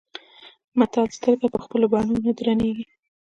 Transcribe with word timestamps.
متل: 0.79 1.07
سترګه 1.17 1.47
په 1.53 1.59
خپلو 1.65 1.85
بڼو 1.93 2.15
نه 2.25 2.31
درنيږي. 2.37 2.85